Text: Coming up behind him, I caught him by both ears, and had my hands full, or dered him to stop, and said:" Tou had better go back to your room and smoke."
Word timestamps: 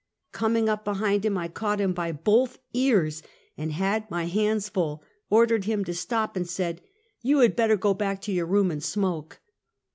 Coming 0.31 0.67
up 0.67 0.83
behind 0.83 1.23
him, 1.25 1.37
I 1.37 1.47
caught 1.47 1.79
him 1.79 1.93
by 1.93 2.11
both 2.11 2.57
ears, 2.73 3.21
and 3.55 3.71
had 3.71 4.09
my 4.09 4.25
hands 4.25 4.67
full, 4.67 5.03
or 5.29 5.45
dered 5.45 5.65
him 5.65 5.85
to 5.85 5.93
stop, 5.93 6.35
and 6.35 6.49
said:" 6.49 6.81
Tou 7.23 7.37
had 7.37 7.55
better 7.55 7.77
go 7.77 7.93
back 7.93 8.19
to 8.21 8.31
your 8.33 8.47
room 8.47 8.71
and 8.71 8.81
smoke." 8.83 9.41